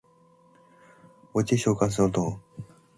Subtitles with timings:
[1.33, 2.39] 我哋食完先走。